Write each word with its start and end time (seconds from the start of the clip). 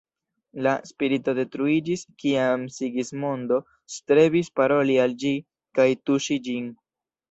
La 0.67 0.71
spirito 0.91 1.35
detruiĝis 1.39 2.05
kiam 2.25 2.65
Sigismondo 2.79 3.63
strebis 3.99 4.53
paroli 4.59 5.01
al 5.09 5.19
ĝi 5.25 5.39
kaj 5.81 5.91
tuŝi 6.09 6.45
ĝin. 6.53 6.79